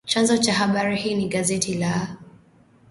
Chanzo 0.05 0.37
cha 0.37 0.53
habari 0.53 0.95
hii 0.97 1.15
ni 1.15 1.27
gazeti 1.29 1.73
la 1.73 2.07